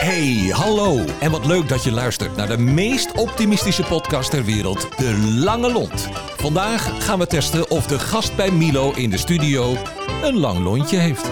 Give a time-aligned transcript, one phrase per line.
[0.00, 1.04] Hey, hallo.
[1.20, 5.72] En wat leuk dat je luistert naar de meest optimistische podcast ter wereld, De Lange
[5.72, 6.08] Lont.
[6.36, 9.76] Vandaag gaan we testen of de gast bij Milo in de studio
[10.22, 11.30] een lang lontje heeft.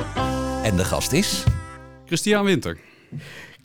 [0.62, 1.44] En de gast is...
[2.04, 2.78] Christian Winter.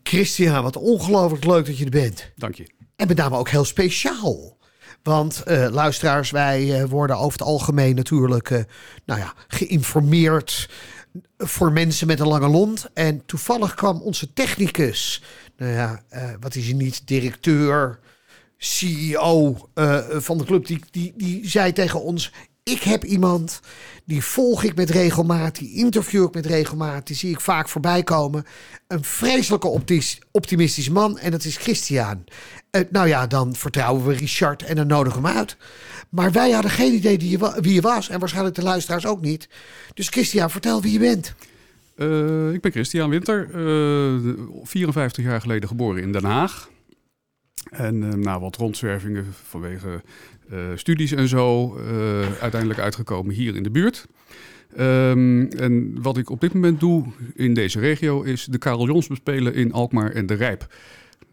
[0.04, 2.32] Christian, wat ongelooflijk leuk dat je er bent.
[2.36, 2.70] Dank je.
[2.96, 4.58] En met name ook heel speciaal.
[5.04, 8.64] Want eh, luisteraars, wij eh, worden over het algemeen natuurlijk eh,
[9.06, 10.70] nou ja, geïnformeerd
[11.38, 12.90] voor mensen met een lange lont.
[12.94, 15.24] En toevallig kwam onze technicus,
[15.58, 18.00] nou ja, eh, wat is hij niet, directeur,
[18.58, 22.32] CEO eh, van de club, die, die, die zei tegen ons:
[22.64, 23.60] Ik heb iemand,
[24.06, 28.04] die volg ik met regelmaat, die interview ik met regelmaat, die zie ik vaak voorbij
[28.04, 28.46] komen.
[28.88, 29.82] Een vreselijke
[30.32, 32.24] optimistische man en dat is Christian.
[32.70, 35.58] Eh, nou ja, dan vertrouwen we Richard en dan nodigen we hem uit.
[36.10, 37.18] Maar wij hadden geen idee
[37.62, 39.50] wie je was en waarschijnlijk de luisteraars ook niet.
[39.94, 41.36] Dus Christian, vertel wie je bent.
[41.96, 44.34] Eh, ik ben Christian Winter, eh,
[44.64, 46.70] 54 jaar geleden geboren in Den Haag.
[47.70, 50.02] En eh, na wat rondzwervingen vanwege
[50.76, 54.06] studies en zo, eh, uiteindelijk uitgekomen hier in de buurt.
[54.76, 57.06] Ehm, en wat ik op dit moment doe
[57.36, 60.68] in deze regio is de Karel Jons bespelen in Alkmaar en de Rijp.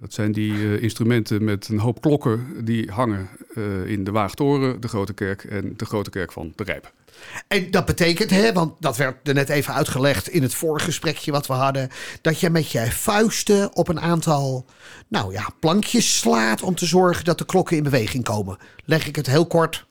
[0.00, 4.81] Dat zijn die eh, instrumenten met een hoop klokken die hangen eh, in de Waagtoren,
[4.81, 6.92] de Grote Kerk en de Grote Kerk van de Rijp.
[7.49, 11.47] En dat betekent, hè, want dat werd er net even uitgelegd in het voorgesprekje wat
[11.47, 11.91] we hadden,
[12.21, 14.65] dat je met je vuisten op een aantal,
[15.09, 18.59] nou ja, plankjes slaat om te zorgen dat de klokken in beweging komen.
[18.85, 19.87] Leg ik het heel kort,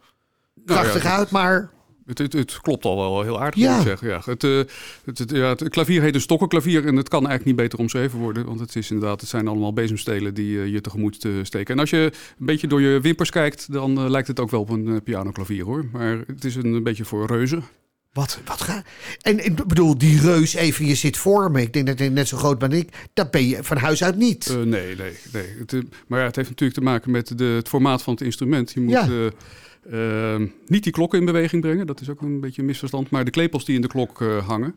[0.55, 1.69] Nou ja, krachtig uit, maar
[2.09, 3.69] Het, het, het klopt al wel heel aardig, Ja.
[3.71, 4.07] moet ik zeggen.
[4.07, 4.57] Ja, het, eh,
[5.05, 8.19] het, het, ja, het klavier heet een stokkenklavier en het kan eigenlijk niet beter omschreven
[8.19, 8.45] worden.
[8.45, 11.73] Want het, is inderdaad, het zijn allemaal bezemstelen die eh, je tegemoet eh, steken.
[11.73, 14.69] En als je een beetje door je wimpers kijkt, dan lijkt het ook wel op
[14.69, 15.85] een pianoklavier hoor.
[15.91, 17.63] Maar het is een, een beetje voor reuzen.
[18.13, 18.83] wat, wat ga.
[19.21, 21.61] En ik bedoel, die reus even, je zit voor me.
[21.61, 22.89] Ik denk dat ik net zo groot ben ik.
[23.13, 24.55] Dat ben je van huis uit niet.
[24.65, 25.45] Nee, nee, nee.
[25.59, 28.71] Het, maar ja, het heeft natuurlijk te maken met de, het formaat van het instrument.
[28.71, 29.08] Je moet Ja.
[29.89, 31.87] Eh, eh, niet die klokken in beweging brengen.
[31.87, 33.09] Dat is ook een beetje een misverstand.
[33.09, 34.75] Maar de klepels die in de klok eh, hangen.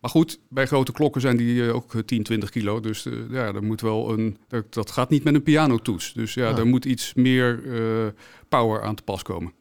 [0.00, 2.80] Maar goed, bij grote klokken zijn die eh, ook 10, 20 kilo.
[2.80, 4.36] Dus eh, ja, er moet wel een.
[4.70, 6.12] Dat, gaat niet met een pianotoets.
[6.12, 6.58] Dus ja, Ah.
[6.58, 8.06] er moet iets meer eh,
[8.48, 9.52] power aan te pas komen.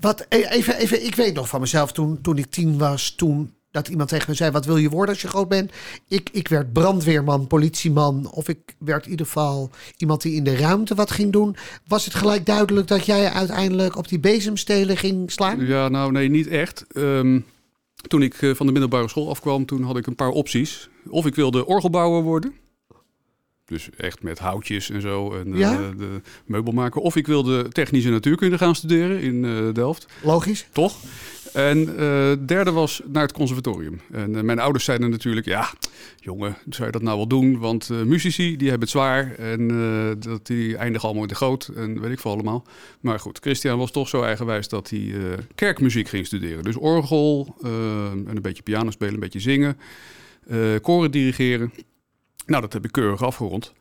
[0.00, 3.54] Wat, e- even, even, ik weet nog van mezelf toen, toen ik tien was, toen
[3.70, 5.72] dat iemand tegen me zei: Wat wil je worden als je groot bent?
[6.08, 10.56] Ik, ik werd brandweerman, politieman, of ik werd in ieder geval iemand die in de
[10.56, 11.56] ruimte wat ging doen.
[11.86, 15.66] Was het gelijk duidelijk dat jij uiteindelijk op die bezemstelen ging slaan?
[15.66, 16.84] Ja, nou nee, niet echt.
[16.92, 17.40] Ehm,
[18.08, 20.88] toen ik eh, van de middelbare school afkwam, toen had ik een paar opties.
[21.08, 22.54] Of ik wilde orgelbouwer worden.
[23.64, 25.76] Dus echt met houtjes en zo en Ja?
[25.96, 27.00] de meubelmaker.
[27.00, 30.06] Of ik wilde technische natuurkunde gaan studeren in eh, Delft.
[30.22, 30.66] Logisch.
[30.72, 30.96] Toch?
[31.52, 34.00] En eh derde was naar het conservatorium.
[34.12, 35.70] En eh, mijn ouders zeiden natuurlijk, ja,
[36.16, 37.58] jongen, zou je dat nou wel doen?
[37.58, 39.68] Want eh, muzici, die hebben het zwaar en
[40.20, 42.66] dat, die eindigen allemaal in de goot en weet ik veel allemaal.
[43.00, 45.14] Maar goed, Christian was toch zo eigenwijs dat hij
[45.54, 46.64] kerkmuziek ging studeren.
[46.64, 49.78] Dus orgel en een beetje piano spelen, een beetje zingen,
[50.82, 51.72] koren dirigeren.
[52.46, 53.72] Nou, dat heb ik keurig afgerond.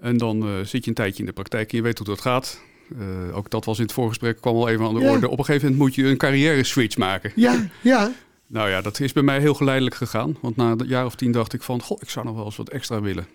[0.00, 2.60] En dan zit je een tijdje in de praktijk en je weet hoe dat gaat.
[2.98, 5.10] Eh, ook dat was in het voorgesprek, kwam al even aan de Ja.
[5.10, 5.28] orde.
[5.28, 7.32] Op een gegeven moment moet je een carrière switch maken.
[7.34, 8.12] Ja, ja.
[8.46, 10.36] Nou ja, dat is bij mij heel geleidelijk gegaan.
[10.40, 12.56] Want na een jaar of tien dacht ik van, goh, ik zou nog wel eens
[12.56, 13.26] wat extra willen.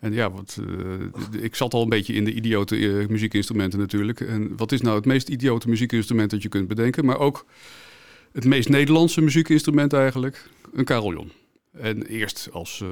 [0.00, 4.20] En ja, wat, eh, ik zat al een beetje in de idiote eh, muziekinstrumenten natuurlijk.
[4.20, 7.04] En wat is nou het meest idiote muziekinstrument dat je kunt bedenken?
[7.04, 7.44] Maar ook
[8.32, 11.32] het meest Nederlandse muziekinstrument eigenlijk, een carillon.
[11.72, 12.84] En eerst als,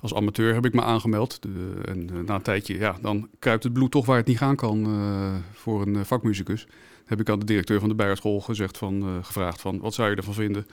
[0.00, 1.38] als amateur heb ik me aangemeld.
[1.84, 4.56] En eh, na een tijdje, ja, dan kruipt het bloed toch waar het niet gaan
[4.56, 6.66] kan eh, voor een eh, vakmuzikus.
[7.04, 10.16] Heb ik aan de directeur van de Bijerschool gezegd van, gevraagd van, wat zou je
[10.16, 10.66] ervan vinden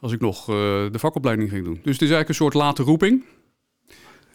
[0.00, 1.80] als ik nog de vakopleiding ging doen.
[1.82, 3.24] Dus het is eigenlijk een soort late roeping.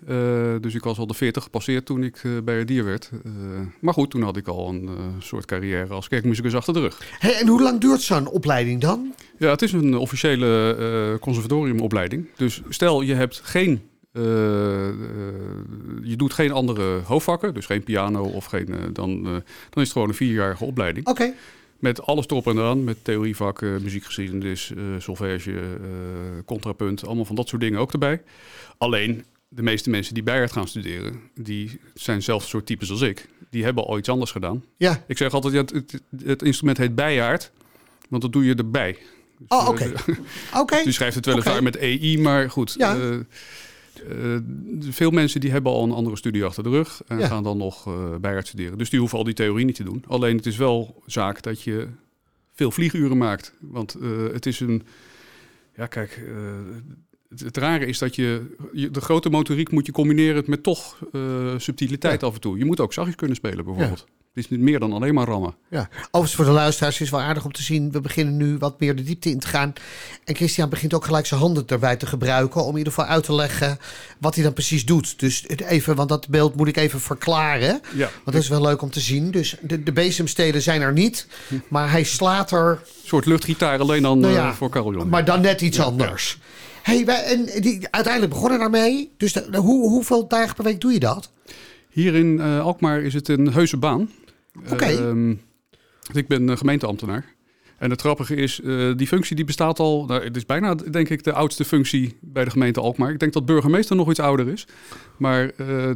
[0.08, 3.10] Eh, dus ik was al de 40 gepasseerd toen ik eh, bij dier werd.
[3.24, 3.32] Eh,
[3.80, 4.90] maar goed, toen had ik al een
[5.20, 7.02] soort carrière als kerkmuzikus achter de rug.
[7.20, 9.14] Hé, en hoe lang duurt zo'n opleiding dan?
[9.38, 12.28] Ja, het is een officiële conservatoriumopleiding.
[12.36, 13.82] Dus stel je hebt geen.
[16.02, 18.76] je doet geen andere hoofdvakken, dus geen piano of geen.
[18.94, 21.08] dan, dan is het gewoon een vierjarige opleiding.
[21.08, 21.34] Oké.
[21.80, 22.84] Met alles erop en eraan.
[22.84, 25.54] Met theorievakken, muziekgeschiedenis, solfège,
[26.46, 27.06] contrapunt.
[27.06, 28.22] Allemaal van dat soort dingen ook erbij.
[28.78, 31.20] Alleen, de meeste mensen die Bijard gaan studeren...
[31.36, 33.28] die zijn zelf een soort types als ik.
[33.50, 34.64] Die hebben al iets anders gedaan.
[34.78, 35.04] Ja.
[35.08, 37.52] Ik zeg altijd, ja, het, het, het instrument heet Bijaard.
[38.10, 38.92] Want dat doe je erbij.
[39.38, 39.92] Dus, Oh, eh, oké.
[40.62, 40.78] Oké.
[40.78, 41.64] je schrijft het weliswaar Oké.
[41.64, 42.76] met EI, maar goed.
[42.78, 42.96] Ja.
[42.96, 44.42] eh, eh,
[44.80, 47.28] veel mensen die hebben al een andere studie achter de rug en Ja.
[47.28, 48.78] gaan dan nog eh Bijart studeren.
[48.78, 50.04] Dus die hoeven al die theorie niet te doen.
[50.08, 51.88] Alleen het is wel zaak dat je
[52.54, 53.54] veel vlieguren maakt.
[53.60, 53.96] Want
[54.34, 54.84] het is een...
[55.76, 56.22] Ja, kijk,
[57.30, 60.98] het, het rare is dat je, je- de grote motoriek moet je combineren met toch
[61.14, 61.22] eh,
[61.58, 62.58] subtiliteit af en toe.
[62.58, 64.06] Je moet ook zachtjes kunnen spelen bijvoorbeeld.
[64.34, 65.56] Het is niet meer dan alleen maar rammen.
[65.70, 65.90] Ja.
[66.06, 67.92] Overigens voor de luisteraars is het wel aardig om te zien.
[67.92, 69.74] We beginnen nu wat meer de diepte in te gaan.
[70.24, 72.64] En Christian begint ook gelijk zijn handen erbij te gebruiken.
[72.64, 73.78] Om in ieder geval uit te leggen
[74.20, 75.20] wat hij dan precies doet.
[75.20, 77.82] Dus het even, want dat beeld moet ik even verklaren.
[77.96, 79.32] Ja, Want dat is wel leuk om te zien.
[79.32, 81.28] Dus de, de zijn er niet.
[81.68, 85.10] Maar hij slaat er, een soort luchtgitaar alleen dan Nou eh, ja, voor carillon.
[85.10, 86.38] maar dan net iets anders.
[86.90, 89.12] Hey, wij, en die, uiteindelijk begonnen daarmee.
[89.18, 91.32] Dus de, hoe, hoeveel dagen per week doe je dat?
[91.90, 94.10] Hier in eh, Alkmaar is het een heuse baan.
[94.72, 94.86] Oké.
[94.86, 95.32] Ehm,
[96.14, 97.26] ik ben eh, gemeenteambtenaar.
[97.78, 100.06] En het grappige is, eh, die functie die bestaat al...
[100.06, 103.12] Nou, het is bijna, denk ik, de oudste functie bij de gemeente Alkmaar.
[103.12, 104.68] Ik denk dat burgemeester nog iets ouder is.
[105.18, 105.52] Maar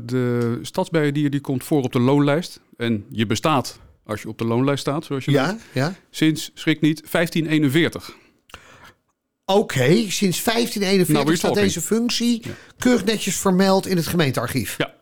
[0.06, 2.62] de stadsbijendier die komt voor op de loonlijst.
[2.78, 5.40] En je bestaat als je op de loonlijst staat, zoals je weet.
[5.40, 5.96] Ja, ja.
[6.10, 8.16] Sinds, schrik niet, 1541.
[9.46, 12.42] Oké, sinds 1541 Nou, staat deze functie
[12.78, 14.78] keurig netjes vermeld in het gemeentearchief.
[14.78, 14.94] Ja.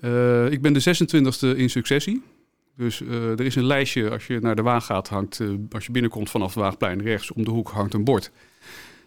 [0.00, 2.22] Eh, ik ben de 26e in successie.
[2.76, 5.86] Dus eh, er is een lijstje, als je naar de Waag gaat, hangt, eh, als
[5.86, 8.30] je binnenkomt vanaf het Waagplein rechts om de hoek hangt een bord.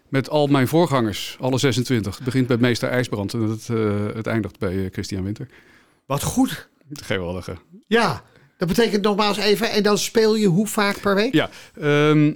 [0.08, 2.14] Met al mijn voorgangers, alle 26.
[2.14, 3.68] Het begint bij meester IJsbrand en het,
[4.14, 5.48] het eindigt bij Christian Winter.
[6.06, 6.68] Wat goed.
[6.92, 7.56] Geweldige.
[7.86, 8.22] Ja,
[8.56, 9.70] dat betekent nogmaals even.
[9.70, 11.32] En dan speel je hoe vaak per week?
[11.32, 12.32] Ja, ehm,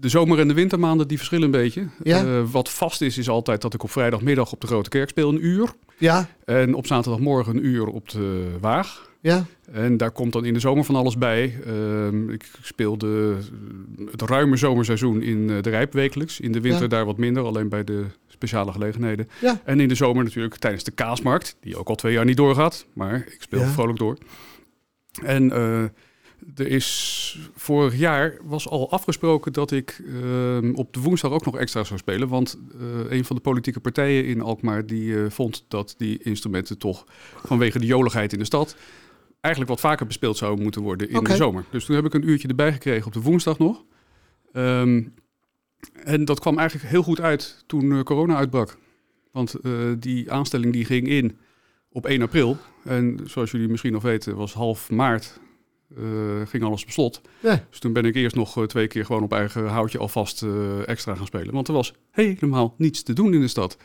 [0.00, 1.86] de zomer- en de wintermaanden die verschillen een beetje.
[2.02, 2.24] Ja.
[2.24, 5.28] Eh, wat vast is, is altijd dat ik op vrijdagmiddag op de Grote Kerk speel
[5.28, 5.72] een uur.
[5.98, 9.10] Ja, En op zaterdagmorgen een uur op de Waag.
[9.20, 9.44] ja.
[9.72, 11.58] En daar komt dan in de zomer van alles bij.
[11.66, 13.36] Ehm, ik speelde
[14.10, 16.40] het ruime zomerseizoen in eh, de Rijp wekelijks.
[16.40, 16.88] In de winter Ja.
[16.88, 19.28] daar wat minder, alleen bij de speciale gelegenheden.
[19.40, 19.60] Ja.
[19.64, 22.86] En in de zomer natuurlijk tijdens de kaasmarkt, die ook al twee jaar niet doorgaat.
[22.92, 23.66] Maar ik speel Ja.
[23.68, 24.16] vrolijk door.
[25.24, 25.84] En eh,
[26.54, 31.56] er is vorig jaar was al afgesproken dat ik ehm, op de woensdag ook nog
[31.56, 32.28] extra zou spelen.
[32.28, 36.78] Want eh, een van de politieke partijen in Alkmaar die eh, vond dat die instrumenten
[36.78, 37.04] toch
[37.44, 38.76] vanwege de joligheid in de stad
[39.40, 41.64] eigenlijk wat vaker bespeeld zouden moeten worden in de zomer.
[41.70, 43.84] Dus toen heb ik een uurtje erbij gekregen op de woensdag nog.
[44.52, 45.02] Ehm,
[45.92, 48.78] en dat kwam eigenlijk heel goed uit toen eh, corona uitbrak.
[49.32, 49.54] Want
[49.98, 51.38] die aanstelling die ging in
[51.90, 52.56] op 1 april.
[52.84, 55.40] En zoals jullie misschien nog weten, was half maart
[55.96, 57.20] eh, ging alles op slot.
[57.40, 57.64] Ja.
[57.70, 60.88] Dus toen ben ik eerst nog eh, twee keer gewoon op eigen houtje alvast eh,
[60.88, 61.54] extra gaan spelen.
[61.54, 63.76] Want er was helemaal niets te doen in de stad.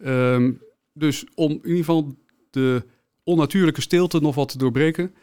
[0.00, 0.52] Ehm,
[0.92, 2.14] dus om in ieder geval
[2.50, 2.84] de
[3.24, 5.14] onnatuurlijke stilte nog wat te doorbreken.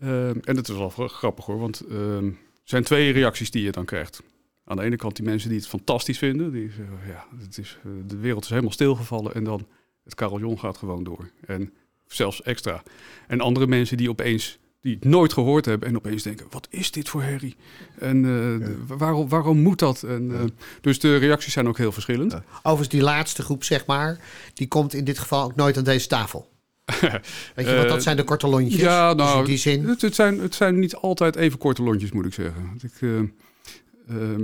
[0.00, 2.32] ehm, en het is wel gra- grappig hoor, want ehm, er
[2.64, 4.22] zijn twee reacties die je dan krijgt.
[4.64, 6.52] Aan de ene kant die mensen die het fantastisch vinden.
[6.52, 9.34] Die zeggen, ja, het is, de wereld is helemaal stilgevallen.
[9.34, 9.66] En dan
[10.04, 11.30] het carillon gaat gewoon door.
[11.46, 11.72] En
[12.06, 12.82] zelfs extra.
[13.26, 16.90] En andere mensen die opeens die het nooit gehoord hebben en opeens denken: wat is
[16.90, 17.56] dit voor herrie?
[17.98, 20.02] En eh, waarom, waarom moet dat?
[20.02, 20.44] En, eh,
[20.80, 22.32] dus de reacties zijn ook heel verschillend.
[22.32, 22.44] Ja.
[22.58, 24.20] Overigens, die laatste groep, zeg maar,
[24.54, 26.48] die komt in dit geval ook nooit aan deze tafel.
[27.54, 28.80] Weet je, want dat Eh, zijn de korte lontjes.
[28.80, 29.84] Ja, Dus nou, in die zin.
[29.88, 32.66] Het, het, zijn, het zijn niet altijd even korte lontjes, moet ik zeggen.
[32.66, 33.18] Want Ik, eh,
[34.08, 34.42] ehm,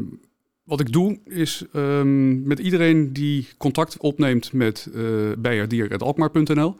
[0.64, 6.76] wat ik doe, is ehm, met iedereen die contact opneemt met uh, bijerdier.alkmaar.nl,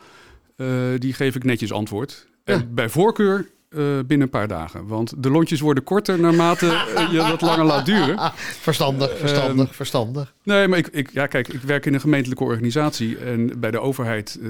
[0.57, 0.67] eh,
[0.99, 2.31] die geef ik netjes antwoord.
[2.45, 4.87] En bij voorkeur eh, binnen een paar dagen.
[4.87, 8.33] Want de lontjes worden korter naarmate eh, je dat langer laat duren.
[8.61, 10.35] Verstandig, verstandig, Ehm, verstandig.
[10.43, 13.19] Nee, maar ik, ik, ja, kijk, ik werk in een gemeentelijke organisatie.
[13.19, 14.49] En bij de overheid eh,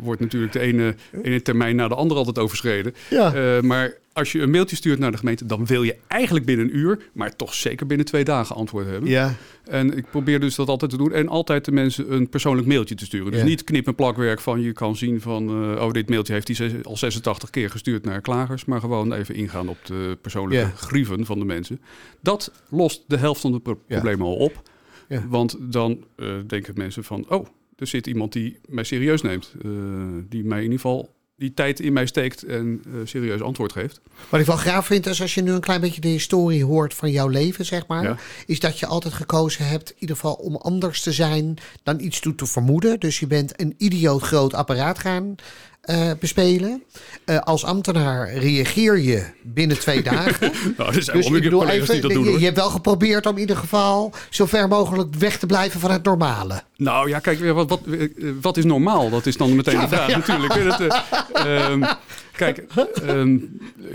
[0.00, 2.94] wordt natuurlijk de ene, ene termijn na de andere altijd overschreden.
[3.10, 3.60] Ja.
[3.62, 6.76] Maar als je een mailtje stuurt naar de gemeente, dan wil je eigenlijk binnen een
[6.76, 9.10] uur, maar toch zeker binnen twee dagen antwoord hebben.
[9.10, 9.34] ja.
[9.62, 11.12] En ik probeer dus dat altijd te doen.
[11.12, 13.30] En altijd de mensen een persoonlijk mailtje te sturen.
[13.30, 13.46] Dus Ja.
[13.46, 15.48] niet knip- en plakwerk van je kan zien van...
[15.48, 18.64] eh, oh, dit mailtje heeft hij al 86 keer gestuurd naar klagers.
[18.64, 20.72] Maar gewoon even ingaan op de persoonlijke Ja.
[20.76, 21.80] grieven van de mensen.
[22.20, 23.94] Dat lost de helft van de pro- Ja.
[23.94, 24.62] problemen al op.
[25.08, 25.24] Ja.
[25.28, 27.24] Want dan eh, denken mensen van...
[27.28, 29.54] oh, er zit iemand die mij serieus neemt.
[29.64, 29.70] eh,
[30.28, 34.00] die mij in ieder geval die tijd in mij steekt en eh, serieus antwoord geeft.
[34.28, 36.94] Wat ik wel graag vind, is als je nu een klein beetje de historie hoort
[36.94, 38.02] van jouw leven, zeg maar.
[38.02, 38.16] Ja.
[38.46, 42.20] Is dat je altijd gekozen hebt, in ieder geval om anders te zijn dan iets
[42.20, 43.00] toe te vermoeden.
[43.00, 45.34] Dus je bent een idioot groot apparaat gaan
[45.82, 46.82] eh, bespelen.
[47.24, 50.52] Eh, als ambtenaar reageer je binnen twee dagen.
[50.76, 52.70] Nou, er zijn Dus wel ik bedoel collega's even, die dat doen je, hebt wel
[52.70, 56.62] geprobeerd om in ieder geval zo ver mogelijk weg te blijven van het normale.
[56.76, 58.08] Nou ja, kijk, wat, wat, eh,
[58.40, 59.10] wat is normaal?
[59.10, 60.54] Dat is dan meteen de vraag natuurlijk.
[60.54, 60.86] Eh,
[61.66, 61.82] ehm,
[62.36, 62.64] kijk,
[63.06, 63.38] ehm,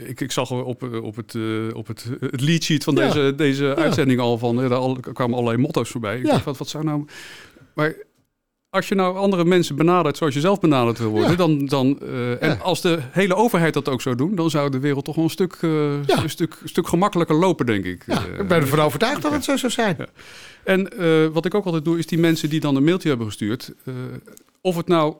[0.05, 1.35] ik, ik zag op, op, het,
[1.73, 3.07] op het, het lead sheet van Ja.
[3.07, 6.17] deze, deze uitzending al van, daar al- kwamen allerlei motto's voorbij.
[6.17, 6.31] Ik Ja.
[6.31, 7.05] dacht, wat, wat zou nou...
[7.73, 7.93] Maar
[8.69, 11.35] als je nou andere mensen benadert zoals je zelf benaderd wil worden, Ja.
[11.35, 12.55] dan, dan eh, en Ja.
[12.55, 15.29] als de hele overheid dat ook zou doen, dan zou de wereld toch wel een
[15.29, 16.23] stuk, eh, Ja.
[16.23, 18.03] een stuk, een stuk gemakkelijker lopen, denk ik.
[18.05, 19.97] Ja, Eh, ik ben ervan overtuigd dat het zo zou zijn.
[20.63, 20.89] En
[21.33, 23.73] wat ik ook altijd doe, is die mensen die dan een mailtje hebben gestuurd,
[24.61, 25.15] of het nou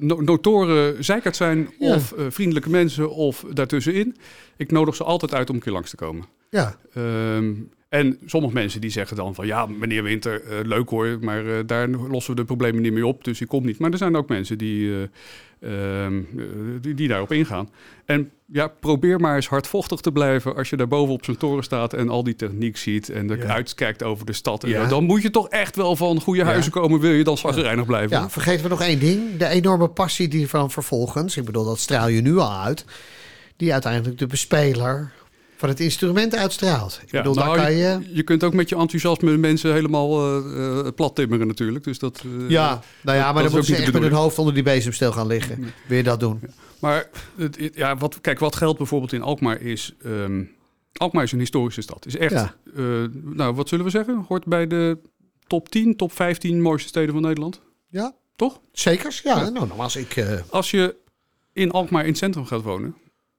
[0.00, 4.16] no- notoren zeikert zijn, of vriendelijke mensen, of daartussenin.
[4.56, 6.24] Ik nodig ze altijd uit om een keer langs te komen.
[6.50, 7.52] Ja, Ehm,
[7.88, 11.52] en sommige mensen die zeggen dan van ja, meneer Winter, eh, leuk hoor, maar eh,
[11.66, 13.78] daar lossen we de problemen niet mee op, dus ik kom niet.
[13.78, 16.44] Maar er zijn ook mensen die, eh, ehm, eh,
[16.80, 17.68] die, die daarop ingaan.
[18.04, 21.64] En ja, probeer maar eens hardvochtig te blijven als je daar boven op zo'n toren
[21.64, 23.44] staat en al die techniek ziet en er Ja.
[23.54, 24.64] uitkijkt over de stad.
[24.64, 24.86] En Ja.
[24.86, 26.46] Dan moet je toch echt wel van goede Ja.
[26.46, 28.16] huizen komen, wil je dan zagrijnig blijven.
[28.16, 29.36] ja, vergeten we nog één ding.
[29.36, 32.84] De enorme passie die van vervolgens, ik bedoel dat straal je nu al uit,
[33.56, 35.12] die uiteindelijk de bespeler
[35.56, 37.00] van het instrument uitstraalt.
[37.02, 37.98] Ik Ja, bedoel, nou, daar kan je...
[38.12, 41.84] je kunt ook met je enthousiasme mensen helemaal eh, eh, plat timmeren natuurlijk.
[41.84, 43.92] Dus dat, eh, Ja, nou ja, dat maar dan moeten ook ze niet de echt
[43.92, 45.64] met hun hoofd onder die bezemstil gaan liggen.
[45.88, 46.40] Wil je dat doen?
[46.80, 49.94] Maar het, ja, wat, kijk, wat geldt bijvoorbeeld in Alkmaar is...
[50.02, 50.42] ehm,
[50.92, 52.06] Alkmaar is een historische stad.
[52.06, 52.54] Is echt, Ja.
[53.22, 54.24] nou wat zullen we zeggen?
[54.28, 54.98] Hoort bij de
[55.46, 57.60] top 10, top 15 mooiste steden van Nederland.
[57.88, 58.60] Ja, Toch?
[58.72, 59.20] zekers.
[59.24, 60.24] Ja, nou, was ik...
[60.50, 60.96] Als je
[61.52, 62.94] in Alkmaar in het centrum gaat wonen...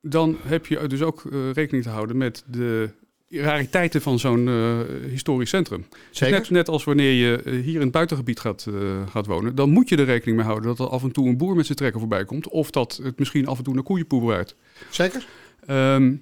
[0.10, 2.90] dan heb je dus ook eh, rekening te houden met de
[3.30, 5.86] rariteiten van zo'n eh, historisch centrum.
[6.12, 6.40] zeker.
[6.40, 8.68] Net, net als wanneer je eh, hier in het buitengebied gaat,
[9.10, 11.38] gaat wonen, dan moet je er rekening mee houden dat er af en toe een
[11.38, 12.48] boer met zijn trekker voorbij komt.
[12.48, 14.56] Of dat het misschien af en toe naar koeienpoep uit.
[14.90, 15.28] Zeker.
[15.66, 16.16] Ehm,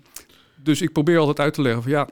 [0.55, 2.09] dus ik probeer altijd uit te leggen van ja,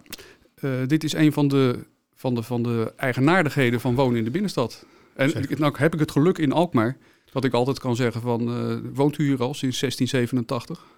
[0.86, 1.80] dit is een van de,
[2.16, 4.86] van, de, van de eigenaardigheden van wonen in de binnenstad.
[5.16, 5.60] En Zeker.
[5.60, 6.98] nou heb ik het geluk in Alkmaar
[7.32, 10.93] dat ik altijd kan zeggen van woont u hier al sinds 1687?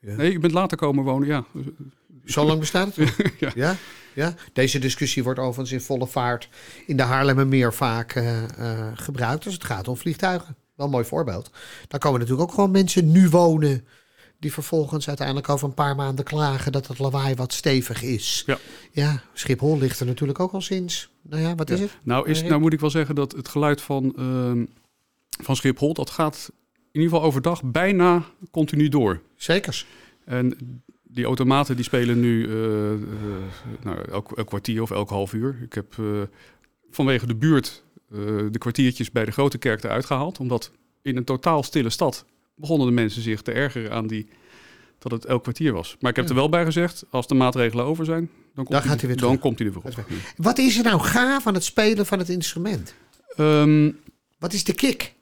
[0.00, 0.14] Ja.
[0.14, 1.44] Nee, u bent later komen wonen, ja.
[2.24, 3.16] Zo lang bestaat het?
[3.38, 3.50] Ja.
[3.54, 3.76] ja.
[4.14, 4.34] Ja?
[4.52, 6.48] Deze discussie wordt overigens in volle vaart
[6.86, 10.56] in de Haarlemmermeer vaak eh, eh, gebruikt als het gaat om vliegtuigen.
[10.76, 11.50] Wel een mooi voorbeeld.
[11.88, 13.84] Daar komen natuurlijk ook gewoon mensen nu wonen
[14.38, 18.42] die vervolgens uiteindelijk over een paar maanden klagen dat het lawaai wat stevig is.
[18.46, 18.58] Ja.
[18.92, 21.10] Ja, Schiphol ligt er natuurlijk ook al sinds.
[21.22, 21.84] Nou ja, wat is Ja.
[21.84, 21.96] het?
[22.02, 24.64] Nou, is, nou moet ik wel zeggen dat het geluid van, ehm,
[25.42, 26.50] van Schiphol, dat gaat
[26.92, 29.20] in ieder geval overdag bijna continu door.
[29.36, 29.86] Zekers.
[30.24, 30.56] En
[31.02, 32.98] die automaten die spelen nu eh, eh,
[33.82, 35.58] nou, elk, elk kwartier of elk half uur.
[35.62, 36.04] Ik heb eh,
[36.90, 37.82] vanwege de buurt
[38.50, 40.38] de kwartiertjes bij de grote kerk eruit gehaald.
[40.38, 40.70] Omdat
[41.02, 44.28] in een totaal stille stad begonnen de mensen zich te ergeren aan die,
[44.98, 45.96] dat het elk kwartier was.
[46.00, 48.82] Maar ik heb er wel bij gezegd, als de maatregelen over zijn, dan komt, Dan
[48.82, 50.04] gaat hij weer dan komt hij er weer op.
[50.36, 52.94] Wat is er nou gaaf aan het spelen van het instrument?
[53.36, 53.90] Ehm,
[54.38, 55.14] Wat is de kick?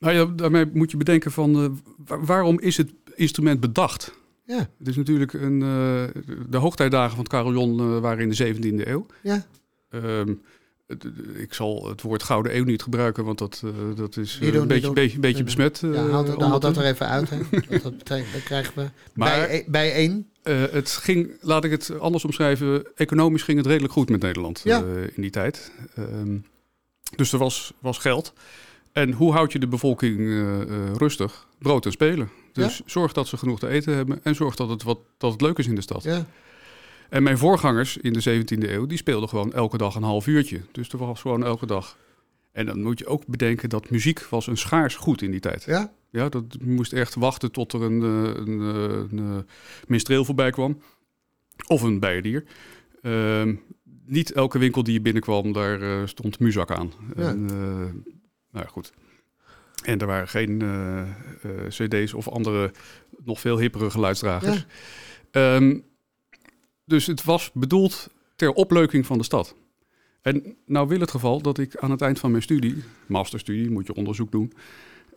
[0.00, 1.70] Nou ja, daarmee moet je bedenken van eh,
[2.06, 4.18] wa- waarom is het instrument bedacht?
[4.46, 8.34] Ja, Het is natuurlijk een, eh, de hoogtijdagen van het carillon eh, waren in de
[8.34, 9.06] 17e eeuw.
[9.22, 9.46] ja.
[9.90, 10.34] Ehm,
[10.86, 11.04] het-
[11.36, 13.62] ik zal het woord gouden eeuw niet gebruiken, want dat,
[13.96, 15.78] dat is doen, een beetje, beetje, besmet.
[15.92, 17.30] ja haal, dat- haal dat er even uit.
[17.30, 17.36] Hè.
[17.68, 20.28] Dat, dat betekent, dan krijgen we Maar- bij, bij één.
[20.70, 24.84] Het ging, laat ik het anders omschrijven, economisch ging het redelijk goed met Nederland Ja.
[25.14, 25.72] in die tijd.
[25.94, 26.36] Ehm,
[27.16, 28.32] dus er was, was geld.
[29.00, 31.46] En hoe houd je de bevolking eh, eh, rustig?
[31.58, 32.30] Brood en spelen.
[32.52, 35.40] Dus zorg dat ze genoeg te eten hebben en zorg dat het, wat, dat het
[35.40, 36.02] leuk is in de stad.
[36.02, 36.26] Ja.
[37.08, 40.60] En mijn voorgangers in de 17e eeuw, die speelden gewoon elke dag een half uurtje.
[40.72, 41.96] Dus er was gewoon elke dag.
[42.52, 45.64] En dan moet je ook bedenken dat muziek was een schaars goed in die tijd.
[45.64, 45.92] Ja?
[46.10, 49.46] Ja, dat moest echt wachten tot er een, eh, een, een,
[49.86, 50.80] minstreel voorbij kwam.
[51.66, 52.44] Of een bijendier.
[53.02, 53.54] Ehm,
[54.06, 56.92] niet elke winkel die je binnenkwam, daar stond muzak aan.
[57.16, 57.28] Ja.
[57.28, 57.46] En,
[58.50, 58.92] nou goed.
[59.84, 61.08] En er waren geen eh, eh,
[61.68, 62.72] cd's of andere
[63.24, 64.66] nog veel hippere geluidsdragers.
[65.30, 65.56] Ja.
[65.56, 65.78] Ehm,
[66.84, 69.54] dus het was bedoeld ter opleuking van de stad.
[70.22, 73.86] En nou wil het geval dat ik aan het eind van mijn studie, masterstudie, moet
[73.86, 74.52] je onderzoek doen,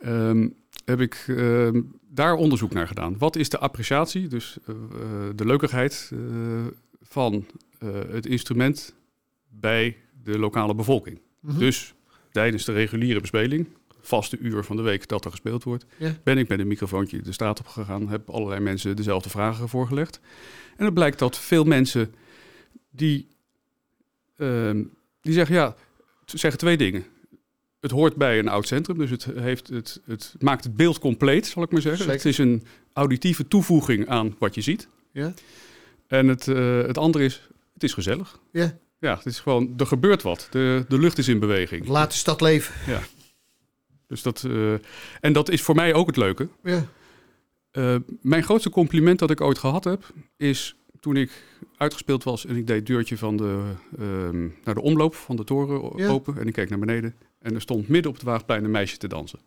[0.00, 0.48] ehm,
[0.84, 3.18] heb ik ehm, daar onderzoek naar gedaan.
[3.18, 4.74] Wat is de appreciatie, dus eh,
[5.34, 6.12] de leukigheid
[7.02, 7.46] van
[8.06, 8.94] het instrument
[9.48, 11.20] bij de lokale bevolking?
[11.40, 11.58] Mhm.
[11.58, 11.94] Dus
[12.34, 13.66] tijdens de reguliere bespeling,
[14.00, 16.16] vaste uur van de week dat er gespeeld wordt, Ja.
[16.24, 20.20] ben ik met een microfoontje de straat op gegaan, heb allerlei mensen dezelfde vragen voorgelegd.
[20.76, 22.14] En het blijkt dat veel mensen
[22.90, 23.28] die,
[24.36, 24.82] ehm,
[25.20, 25.76] die zeggen, ja,
[26.24, 27.04] ze zeggen twee dingen.
[27.80, 31.46] Het hoort bij een oud centrum, dus het, heeft het, het maakt het beeld compleet,
[31.46, 32.00] zal ik maar zeggen.
[32.04, 32.16] Zeker.
[32.16, 32.62] Het is een
[32.92, 34.88] auditieve toevoeging aan wat je ziet.
[35.12, 35.34] Ja.
[36.06, 38.38] En het, eh, het andere is, het is gezellig.
[38.50, 38.78] Ja.
[39.04, 40.46] Ja, het is gewoon, er gebeurt wat.
[40.50, 41.86] De, de lucht is in beweging.
[41.86, 42.74] Laat de stad leven.
[44.06, 44.72] Dus dat, eh,
[45.20, 46.48] en dat is voor mij ook het leuke.
[46.62, 46.86] Ja.
[47.70, 51.42] Eh, mijn grootste compliment dat ik ooit gehad heb, is toen ik
[51.76, 55.44] uitgespeeld was en ik deed het deurtje van de, ehm, naar de omloop van de
[55.44, 56.08] toren Ja.
[56.08, 57.14] open en ik keek naar beneden.
[57.38, 59.38] En er stond midden op het Waagplein een meisje te dansen.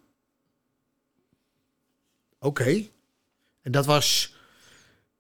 [2.40, 2.84] Oké.
[3.62, 4.36] En dat was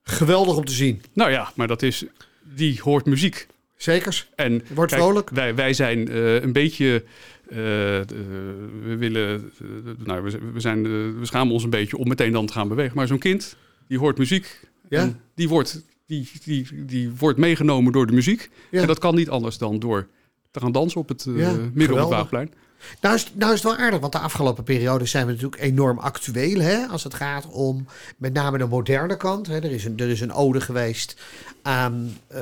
[0.01, 1.01] geweldig om te zien.
[1.13, 2.05] Nou ja, maar dat is,
[2.41, 3.47] die hoort muziek.
[3.77, 4.29] Zekers.
[4.35, 5.29] En Wordt vrolijk.
[5.29, 7.03] Wij, wij zijn eh, een beetje.
[7.47, 9.51] eh, we willen.
[9.59, 10.83] eh, nou, we, we, zijn,
[11.19, 12.95] we schamen ons een beetje om meteen dan te gaan bewegen.
[12.95, 13.55] Maar zo'n kind,
[13.87, 14.59] die hoort muziek.
[14.89, 15.01] Ja.
[15.01, 18.49] En die wordt, die, die, die wordt meegenomen door de muziek.
[18.71, 18.81] Ja.
[18.81, 20.07] En dat kan niet anders dan door
[20.51, 22.53] te gaan dansen op het Ja, midden op het Waagplein.
[23.01, 25.99] Nou is, nou is het wel aardig, want de afgelopen periode zijn we natuurlijk enorm
[25.99, 26.59] actueel.
[26.59, 29.47] Hè, als het gaat om met name de moderne kant.
[29.47, 29.55] Hè.
[29.55, 31.15] Er, is een, er is een ode geweest
[31.61, 32.41] aan, eh,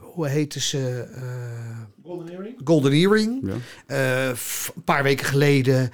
[0.00, 1.08] hoe heette ze?
[1.14, 1.22] Eh,
[2.02, 2.60] Golden Earring?
[2.64, 3.40] Golden Earring.
[3.46, 3.56] Ja.
[3.86, 4.28] Eh,
[4.74, 5.90] een paar weken geleden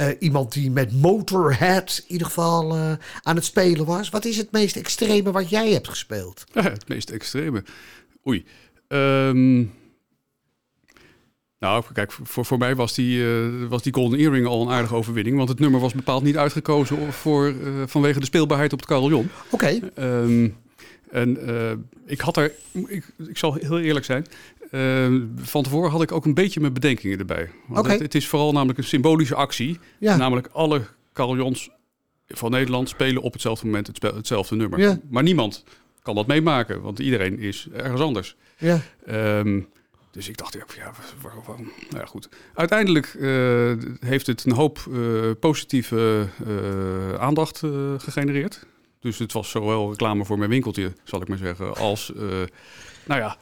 [0.00, 4.08] eh, iemand die met Motorhead in ieder geval eh, aan het spelen was.
[4.08, 6.44] Wat is het meest extreme wat jij hebt gespeeld?
[6.52, 7.64] Ja, het meest extreme.
[8.26, 8.44] Oei.
[8.88, 9.64] Ehm,
[11.60, 14.94] nou, kijk, voor, voor mij was die, eh, was die Golden Earring al een aardige
[14.94, 15.36] overwinning.
[15.36, 17.54] Want het nummer was bepaald niet uitgekozen voor, eh,
[17.86, 19.28] vanwege de speelbaarheid op het carillon.
[19.50, 20.48] Oké, Ehm,
[21.10, 21.72] en eh,
[22.06, 22.52] ik had er,
[22.86, 24.26] ik, ik zal heel eerlijk zijn.
[24.70, 27.50] eh, van tevoren had ik ook een beetje mijn bedenkingen erbij.
[27.66, 29.78] Want het, het is vooral namelijk een symbolische actie.
[29.98, 30.16] ja.
[30.16, 31.70] Namelijk alle carillons
[32.28, 34.78] van Nederland spelen op hetzelfde moment het spel- hetzelfde nummer.
[34.78, 34.98] Ja.
[35.10, 35.64] Maar niemand
[36.02, 38.36] kan dat meemaken, want iedereen is ergens anders.
[38.58, 38.80] ja.
[39.06, 39.60] Ehm,
[40.10, 41.72] dus ik dacht, ja, ja waar- waarom?
[41.90, 42.28] Nou ja, goed.
[42.54, 47.58] Uiteindelijk eh, heeft het een hoop eh, positieve eh, aandacht
[47.98, 48.66] gegenereerd.
[49.00, 52.12] Dus het was zowel reclame voor mijn winkeltje, zal ik maar zeggen, als,
[53.04, 53.36] nou ja,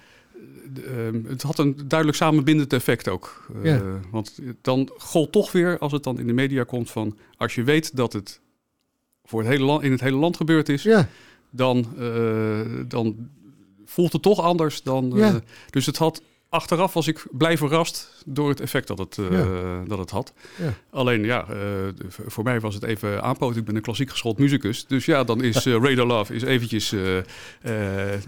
[0.87, 3.47] ehm, het had een duidelijk samenbindend effect ook.
[3.63, 3.83] Ja.
[4.11, 7.63] Want dan gold toch weer, als het dan in de media komt, van als je
[7.63, 8.41] weet dat het
[9.25, 11.09] voor het hele land, in het hele land gebeurd is, ja.
[11.51, 11.87] dan,
[12.89, 13.29] dan
[13.85, 15.13] voelt het toch anders dan.
[15.15, 15.41] Ja.
[15.71, 16.23] dus het had.
[16.51, 19.47] Achteraf was ik blij verrast door het effect dat het, eh,
[19.87, 20.33] dat het had.
[20.57, 20.73] Ja.
[20.91, 21.57] Alleen ja, eh,
[22.27, 23.59] voor mij was het even aanpoten.
[23.59, 24.87] Ik ben een klassiek geschoold muzikus.
[24.87, 26.95] Dus ja, dan is eh Radar Love is eventjes,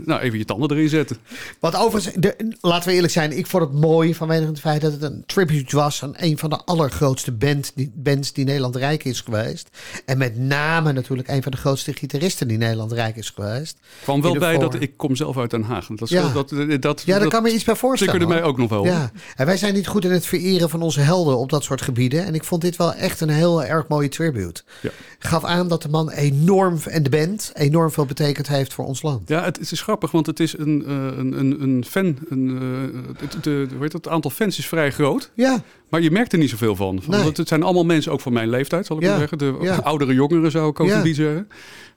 [0.04, 1.16] nou, even je tanden erin zetten.
[1.60, 4.92] Wat overigens, de, laten we eerlijk zijn, ik vond het mooi vanwege het feit dat
[4.92, 9.04] het een tribute was aan een van de allergrootste band, die, bands die Nederland rijk
[9.04, 9.68] is geweest.
[10.04, 13.78] En met name natuurlijk een van de grootste gitaristen die Nederland rijk is geweest.
[14.02, 15.86] kwam wel bij dat ik kom zelf uit Den Haag.
[15.86, 16.32] Dat, Ja.
[16.32, 18.09] dat, dat, dat, Ja, daar kan me iets bij voorstellen.
[18.10, 18.84] Triggerde mij ook nog wel.
[18.84, 21.82] Ja, en wij zijn niet goed in het vereren van onze helden op dat soort
[21.82, 22.24] gebieden.
[22.24, 24.62] En ik vond dit wel echt een heel erg mooie tribute.
[24.82, 24.90] Ja.
[25.18, 29.02] Gaf aan dat de man enorm, en de band, enorm veel betekend heeft voor ons
[29.02, 29.28] land.
[29.28, 32.18] Ja, het, het is grappig, want het is een, eh, een, een, een fan.
[32.28, 35.30] Een, eh, het, de, hoe heet dat, het aantal fans is vrij groot.
[35.34, 37.02] Ja, Maar je merkt er niet zoveel van.
[37.02, 37.22] van Nee.
[37.24, 39.38] want het zijn allemaal mensen ook van mijn leeftijd, zal ik Ja, maar zeggen.
[39.38, 39.76] De ja.
[39.76, 41.02] oudere jongeren zou ik ook Ja.
[41.02, 41.48] beetje zeggen.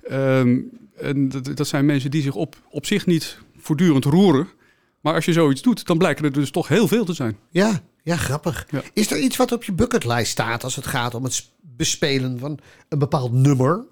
[0.07, 0.57] Ehm,
[0.97, 4.47] en dat, dat zijn mensen die zich op, op zich niet voortdurend roeren.
[5.03, 7.37] Maar als je zoiets doet, dan blijken er dus toch heel veel te zijn.
[7.49, 8.67] ja, ja, grappig.
[8.69, 8.81] Ja.
[8.93, 12.59] Is er iets wat op je bucketlijst staat als het gaat om het bespelen van
[12.89, 13.85] een bepaald nummer?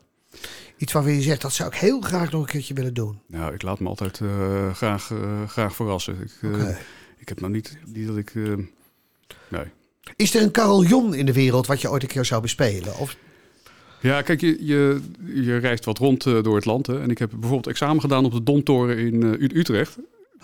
[0.77, 3.19] Iets waarvan je zegt, dat zou ik heel graag nog een keertje willen doen.
[3.27, 6.21] Nou, ik laat me altijd eh, graag, eh, graag verrassen.
[6.21, 6.69] Ik, eh,
[7.17, 8.33] ik heb nou niet, niet dat ik...
[9.47, 9.65] nee.
[10.15, 12.97] Is er een carillon in de wereld wat je ooit een keer zou bespelen?
[12.97, 13.15] Of,
[14.01, 15.01] Ja, kijk, je, je,
[15.33, 16.87] je reist wat rond door het land.
[16.87, 17.01] Hè.
[17.01, 19.23] En ik heb bijvoorbeeld examen gedaan op de Domtoren in
[19.57, 19.97] Utrecht.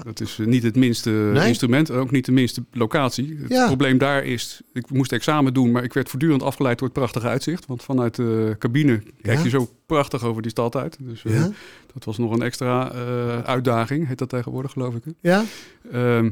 [0.04, 1.48] Dat is eh, niet het minste Nee?
[1.48, 3.38] instrument en ook niet de minste locatie.
[3.42, 3.66] Het Ja.
[3.66, 7.28] probleem daar is, ik moest examen doen, maar ik werd voortdurend afgeleid door het prachtige
[7.28, 7.66] uitzicht.
[7.66, 9.44] Want vanuit de cabine kijk Ja?
[9.44, 10.98] je zo prachtig over die stad uit.
[11.00, 11.46] Dus eh,
[11.94, 15.04] dat was nog een extra eh, uitdaging, heet dat tegenwoordig geloof ik.
[15.22, 15.44] Ja?
[15.92, 16.30] Ehm,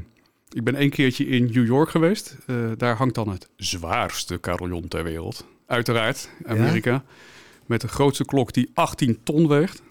[0.50, 2.38] ik ben één keertje in New York geweest.
[2.46, 5.46] Eh, daar hangt dan het zwaarste carillon ter wereld.
[5.68, 7.04] Uiteraard, Amerika.
[7.66, 9.82] Met de grootste klok die 18 ton weegt.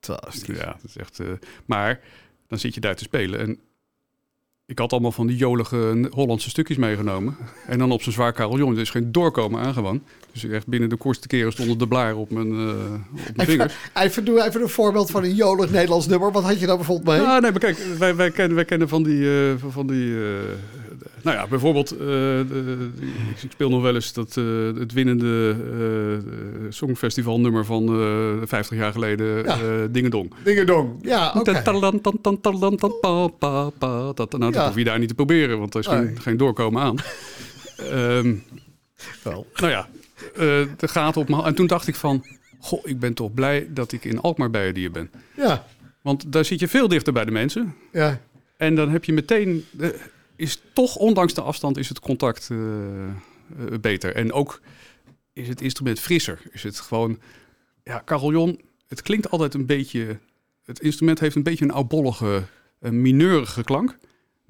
[0.00, 0.56] Fantastisch.
[0.56, 1.20] Ja, dat is echt.
[1.20, 1.26] eh,
[1.66, 2.00] maar
[2.50, 3.40] dan zit je daar te spelen.
[3.40, 3.60] En
[4.70, 7.36] ik had allemaal van die jolige Hollandse stukjes meegenomen.
[7.66, 8.74] En dan op zo'n zwaar carillon.
[8.74, 10.02] Er is geen doorkomen aan gewoon.
[10.32, 12.68] Dus echt binnen de kortste keren stonden de blaren op mijn, eh,
[13.28, 13.74] op mijn vingers.
[13.94, 16.32] Even, doe even een voorbeeld van een jolig Nederlands nummer.
[16.32, 17.26] Wat had je daar bijvoorbeeld mee?
[17.26, 20.22] Ja, nee, maar kijk, wij, wij, kennen, wij kennen van die, eh, van die eh,
[21.22, 22.88] nou ja, bijvoorbeeld, de-
[23.42, 24.34] ik, speel nog wel eens dat,
[24.78, 25.56] het winnende
[26.68, 29.86] songfestival nummer van eh 50 jaar geleden, Ja.
[29.90, 30.32] Dingedong.
[30.44, 30.90] Dingedong.
[31.02, 31.50] Ja, oké.
[34.54, 34.66] Nou, Ja.
[34.66, 36.96] hoef je daar niet te proberen, want er is geen, doorkomen aan.
[37.80, 38.34] Ehm,
[39.22, 39.46] Wel.
[39.54, 39.88] nou ja,
[40.34, 40.38] eh,
[40.76, 41.42] de gaten op me.
[41.42, 42.26] En toen dacht ik van,
[42.58, 45.10] goh, ik ben toch blij dat ik in Alkmaar bij je bent.
[45.36, 45.66] Ja,
[46.02, 47.74] Want daar zit je veel dichter bij de mensen.
[47.92, 48.20] ja.
[48.56, 49.88] En dan heb je meteen, eh,
[50.36, 53.12] is toch ondanks de afstand, is het contact eh, eh,
[53.80, 54.14] beter.
[54.14, 54.60] En ook
[55.32, 56.42] is het instrument frisser.
[56.50, 57.18] Is het gewoon,
[57.84, 60.18] ja, carillon, het klinkt altijd een beetje
[60.64, 62.42] het instrument heeft een beetje een oudbollige,
[62.80, 63.98] uh, mineurige klank.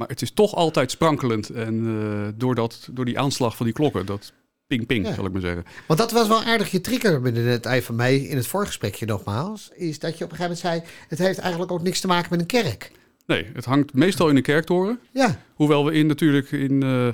[0.00, 1.50] Maar het is toch altijd sprankelend.
[1.50, 4.32] En uh, door, dat, door die aanslag van die klokken, dat
[4.66, 5.64] ping ping, zal ik maar zeggen.
[5.86, 9.06] Want dat was wel aardig je trigger binnen het ei van mij in het voorgesprekje
[9.06, 9.70] nogmaals.
[9.74, 12.28] Is dat je op een gegeven moment zei, het heeft eigenlijk ook niks te maken
[12.30, 12.92] met een kerk.
[13.26, 15.00] Nee, het hangt meestal in een kerktoren.
[15.10, 15.40] Ja.
[15.54, 17.08] Hoewel we in natuurlijk in, uh,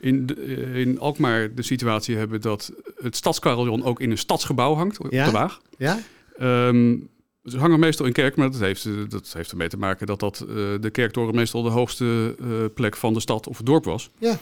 [0.00, 4.98] in, uh, in Alkmaar de situatie hebben dat het stadscarillon ook in een stadsgebouw hangt,
[4.98, 5.24] op ja?
[5.24, 5.60] de Waag.
[5.78, 5.98] Ja.
[6.40, 7.08] Um,
[7.44, 10.44] ze hangen meestal in kerk, maar dat heeft, dat heeft ermee te maken dat, dat
[10.48, 12.36] uh, de kerktoren meestal de hoogste
[12.74, 14.10] plek van de stad of het dorp was.
[14.18, 14.38] Ja.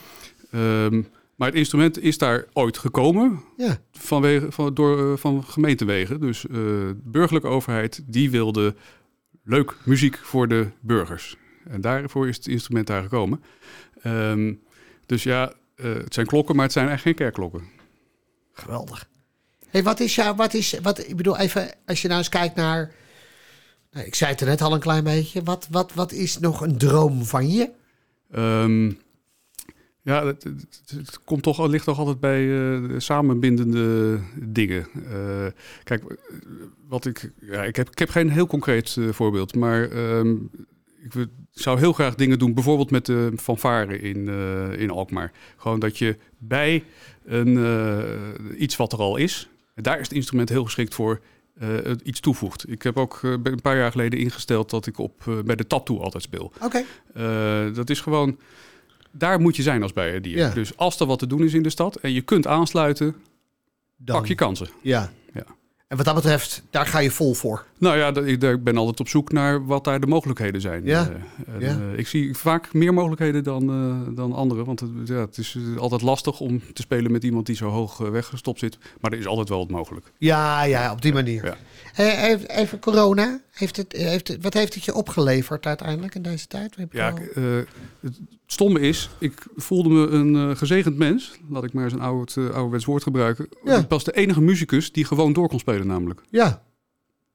[0.85, 3.79] Um, maar het instrument is daar ooit gekomen ja.
[3.93, 6.21] vanwege, van, door, van gemeentewegen.
[6.21, 8.75] Dus de burgerlijke overheid die wilde
[9.45, 11.37] leuk muziek voor de burgers.
[11.69, 13.43] En daarvoor is het instrument daar gekomen.
[14.07, 14.61] Um,
[15.07, 17.69] dus ja, het zijn klokken, maar het zijn eigenlijk geen kerkklokken.
[18.53, 19.09] Geweldig.
[19.71, 22.55] Hey, wat is ja, wat is, wat, ik bedoel even, als je nou eens kijkt
[22.55, 22.93] naar,
[23.91, 26.61] nou, ik zei het er net al een klein beetje, wat, wat, wat is nog
[26.61, 27.71] een droom van je?
[28.37, 28.99] Um,
[30.03, 30.45] ja, het,
[31.25, 34.87] komt toch, ligt toch altijd bij uh, samenbindende dingen.
[34.95, 35.47] Uh,
[35.85, 36.19] kijk,
[36.89, 40.51] wat ik, ja, ik, heb, ik heb geen heel concreet uh, voorbeeld, maar um,
[41.03, 44.29] ik zou heel graag dingen doen, bijvoorbeeld met de fanfare in,
[44.79, 45.33] in Alkmaar.
[45.57, 46.85] Gewoon dat je bij
[47.25, 47.59] een,
[48.63, 49.49] iets wat er al is,
[49.83, 51.21] daar is het instrument heel geschikt voor,
[52.03, 52.71] iets toevoegt.
[52.71, 56.23] Ik heb ook een paar jaar geleden ingesteld dat ik op, bij de tattoo altijd
[56.23, 56.53] speel.
[56.61, 56.85] Oké.
[57.15, 57.73] Okay.
[57.73, 58.39] dat is gewoon
[59.11, 60.37] daar moet je zijn als bijendier.
[60.37, 60.51] Ja.
[60.51, 63.17] Dus als er wat te doen is in de stad en je kunt aansluiten,
[63.97, 64.17] Dan.
[64.17, 64.69] pak je kansen.
[64.83, 65.13] Ja.
[65.33, 65.45] Ja.
[65.91, 67.65] En wat dat betreft, daar ga je vol voor.
[67.79, 70.85] Nou ja, ik, ben altijd op zoek naar wat daar de mogelijkheden zijn.
[70.85, 71.09] Ja.
[71.09, 71.93] Eh, en, Ja.
[71.93, 74.65] eh, ik zie vaak meer mogelijkheden dan, eh, dan anderen.
[74.65, 77.97] Want het, ja, het is altijd lastig om te spelen met iemand die zo hoog
[77.99, 78.79] weggestopt zit.
[79.01, 80.13] Maar er is altijd wel wat mogelijk.
[80.19, 81.45] Ja, ja, op die manier.
[81.45, 81.57] Ja.
[82.47, 83.41] Even, corona.
[83.51, 86.77] Heeft het, heeft het, wat heeft het je opgeleverd uiteindelijk in deze tijd?
[86.91, 87.43] Ja, eh,
[88.01, 91.33] het stomme is, ik voelde me een gezegend mens.
[91.49, 93.49] Laat ik maar eens een oud, ouderwets woord gebruiken.
[93.65, 93.79] Ja.
[93.79, 96.21] Ik was de enige muzikus die gewoon door kon spelen namelijk.
[96.31, 96.63] ja.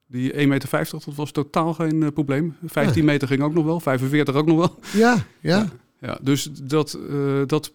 [0.07, 2.55] Die 1,50 meter, dat was totaal geen eh, probleem.
[2.65, 4.79] 15 meter ging ook nog wel, 45 ook nog wel.
[4.93, 5.69] Ja, ja.
[5.99, 7.73] Ja, dus dat, eh, dat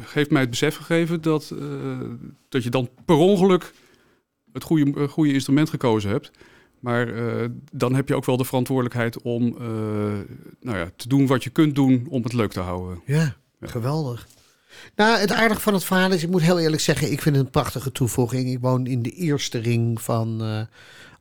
[0.00, 2.00] heeft mij het besef gegeven dat, eh,
[2.48, 3.72] dat je dan per ongeluk
[4.52, 6.30] het goede, goede instrument gekozen hebt.
[6.80, 7.12] Maar
[7.72, 9.56] dan heb je ook wel de verantwoordelijkheid om
[10.60, 13.00] nou ja, te doen wat je kunt doen om het leuk te houden.
[13.04, 14.28] Ja, geweldig.
[14.96, 17.44] Nou, het aardige van het verhaal is, ik moet heel eerlijk zeggen, ik vind het
[17.44, 18.50] een prachtige toevoeging.
[18.50, 20.60] Ik woon in de eerste ring van eh,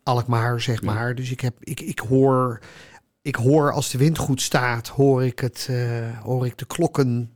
[0.03, 0.93] Alkmaar, zeg Ja.
[0.93, 1.15] maar.
[1.15, 2.59] Dus ik, heb, ik, ik, hoor,
[3.21, 7.31] ik hoor als de wind goed staat, hoor ik, het, eh, hoor ik de klokken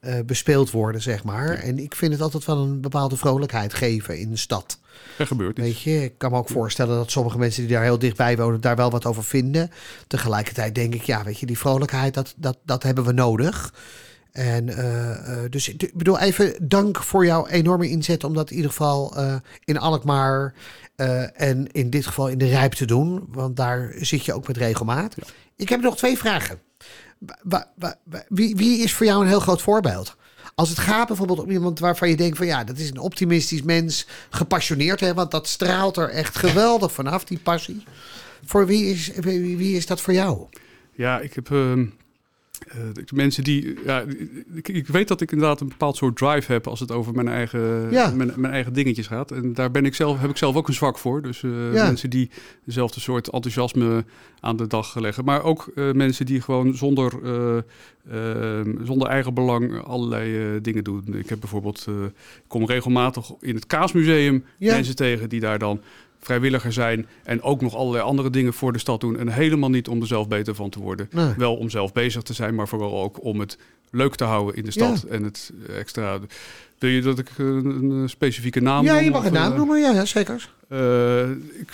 [0.00, 1.48] eh, bespeeld worden, zeg maar.
[1.54, 4.78] En ik vind het altijd wel een bepaalde vrolijkheid geven in de stad.
[5.18, 5.66] Er gebeurt iets.
[5.66, 8.60] Weet je, ik kan me ook voorstellen dat sommige mensen die daar heel dichtbij wonen,
[8.60, 9.70] daar wel wat over vinden.
[10.06, 13.72] Tegelijkertijd denk ik, ja, weet je, die vrolijkheid, dat, dat, dat hebben we nodig.
[14.32, 15.10] En eh,
[15.44, 19.16] eh, dus ik bedoel even dank voor jouw enorme inzet om dat in ieder geval
[19.16, 20.54] eh, in Alkmaar
[21.34, 23.28] en in dit geval in de Rijp te doen.
[23.28, 25.14] Want daar zit je ook met regelmaat.
[25.16, 25.22] Ja.
[25.56, 26.58] Ik heb nog twee vragen.
[27.18, 30.16] Wa- wa- wa- wa- wie, wie is voor jou een heel groot voorbeeld?
[30.54, 33.62] Als het gaat bijvoorbeeld om iemand waarvan je denkt van ja, dat is een optimistisch
[33.62, 37.82] mens, gepassioneerd, hè, want dat straalt er echt geweldig vanaf, die passie.
[38.44, 40.46] Voor wie is, wie, wie is dat voor jou?
[40.92, 41.86] Ja, ik heb ehm,
[42.68, 43.74] eh, mensen die.
[43.84, 44.04] Ja,
[44.54, 47.28] ik, ik weet dat ik inderdaad een bepaald soort drive heb als het over mijn
[47.28, 48.10] eigen, Ja.
[48.10, 49.30] mijn, mijn eigen dingetjes gaat.
[49.30, 51.22] En daar ben ik zelf, heb ik zelf ook een zwak voor.
[51.22, 51.84] Dus eh, Ja.
[51.86, 52.30] mensen die
[52.64, 54.04] dezelfde soort enthousiasme
[54.40, 55.24] aan de dag leggen.
[55.24, 57.56] Maar ook eh, mensen die gewoon zonder, eh,
[58.10, 61.04] ehm, zonder eigen belang allerlei dingen doen.
[61.12, 62.12] Ik heb bijvoorbeeld, ik
[62.46, 64.74] kom regelmatig in het Kaasmuseum Ja.
[64.74, 65.80] mensen tegen die daar dan
[66.18, 69.18] vrijwilliger zijn en ook nog allerlei andere dingen voor de stad doen.
[69.18, 71.08] En helemaal niet om er zelf beter van te worden.
[71.10, 71.34] Nee.
[71.36, 73.58] Wel om zelf bezig te zijn, maar vooral ook om het
[73.90, 75.02] leuk te houden in de stad.
[75.02, 76.18] En het extra.
[76.78, 79.56] Wil je dat ik eh, een, specifieke naam Ja, noem, je mag een naam eh,
[79.58, 80.50] noemen, ja, ja zeker.
[80.68, 81.70] eh, ik,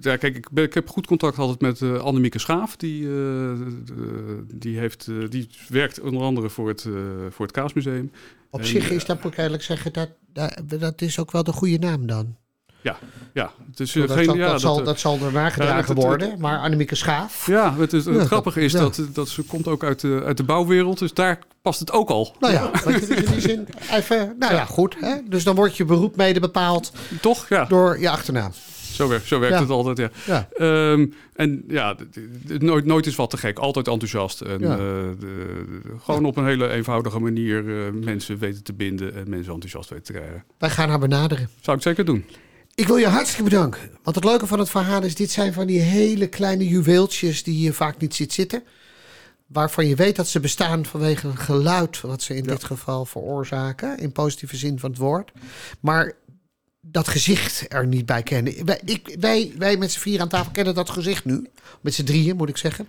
[0.00, 2.76] ja, kijk, ik, ben, ik heb goed contact altijd met eh Annemieke Schaaf.
[2.76, 6.86] Die, de- die, heeft, die werkt onder andere voor het,
[7.30, 8.10] voor het Kaasmuseum.
[8.50, 11.44] Op En, zich is dat, moet ik eerlijk zeggen, dat, dat, dat is ook wel
[11.44, 12.36] de goede naam dan.
[12.82, 14.36] Ja, het is eh, dat, geen.
[14.36, 17.46] ja, dat, zal, eh, dat zal er nagedragen Ja, dat- dat- worden, maar Annemieke Schaaf.
[17.46, 20.42] ja, het, het Ja, grappige is dat, dat ze komt ook uit de, uit de
[20.42, 20.98] bouwwereld.
[20.98, 22.36] Dus daar past het ook al.
[22.40, 24.96] Nou ja, in die zin even, nou ja, goed.
[25.00, 25.14] Hè?
[25.28, 27.48] Dus dan wordt je beroep mede bepaald Toch?
[27.48, 28.52] Ja, door je achternaam.
[28.92, 29.60] zo, werkt, zo werkt Ja.
[29.60, 29.98] het altijd.
[29.98, 30.10] Ja.
[30.26, 30.48] Ja,
[30.92, 31.96] Ehm, en ja,
[32.58, 33.58] nooit, nooit is wat te gek.
[33.58, 34.40] Altijd enthousiast.
[34.40, 34.70] En Ja.
[34.72, 39.30] eh, de- de- gewoon op een hele eenvoudige manier eh, mensen weten te binden en
[39.30, 40.44] mensen enthousiast weten te krijgen.
[40.58, 41.48] wij gaan haar benaderen.
[41.60, 42.24] Zou ik zeker doen.
[42.78, 43.90] Ik wil je hartstikke bedanken.
[44.02, 47.60] Want het leuke van het verhaal is, dit zijn van die hele kleine juweeltjes die
[47.60, 48.62] je vaak niet ziet zitten.
[49.46, 53.98] Waarvan je weet dat ze bestaan vanwege een geluid wat ze in dit geval veroorzaken.
[53.98, 55.32] In positieve zin van het woord.
[55.80, 56.12] Maar
[56.90, 58.64] dat gezicht er niet bij kennen.
[58.64, 61.46] Wij, ik, wij, wij met z'n vier aan tafel kennen dat gezicht nu.
[61.80, 62.88] Met z'n drieën, moet ik zeggen.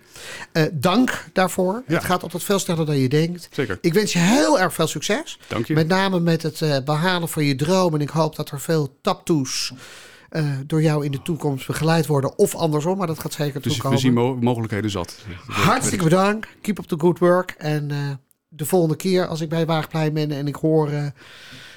[0.52, 1.82] Uh, dank daarvoor.
[1.86, 1.94] Ja.
[1.94, 3.48] Het gaat altijd veel sneller dan je denkt.
[3.50, 3.78] Zeker.
[3.80, 5.38] Ik wens je heel erg veel succes.
[5.48, 5.74] Dank je.
[5.74, 7.94] Met name met het uh, behalen van je droom.
[7.94, 9.72] En ik hoop dat er veel taptoes
[10.30, 12.38] uh, door jou in de toekomst begeleid worden.
[12.38, 13.96] Of andersom, maar dat gaat zeker dus toekomen.
[13.98, 15.18] we zien mo mogelijkheden zat.
[15.46, 16.48] Hartstikke bedankt.
[16.60, 17.54] Keep up the good work.
[17.58, 17.90] En
[18.48, 20.90] de volgende keer als ik bij Waagplein ben en ik hoor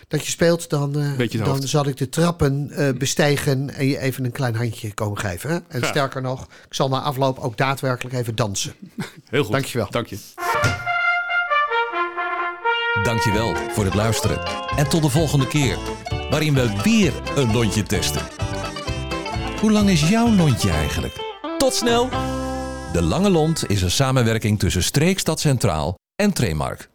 [0.08, 4.32] dat je speelt, dan, uh, dan zal ik de trappen bestijgen en je even een
[4.32, 5.50] klein handje komen geven.
[5.50, 5.58] Hè?
[5.68, 8.74] En sterker nog, ik zal na afloop ook daadwerkelijk even dansen.
[9.30, 9.52] Heel goed.
[9.52, 9.88] Dankjewel.
[9.89, 10.18] Dank je.
[13.04, 14.39] Dankjewel voor het luisteren.
[14.76, 15.78] En tot de volgende keer,
[16.30, 18.22] waarin we weer een lontje testen.
[19.60, 21.13] Hoe lang is jouw lontje eigenlijk?
[21.58, 22.10] Tot snel!
[22.94, 26.89] De Lange Lont is een samenwerking tussen Streekstad Centraal en Tremark.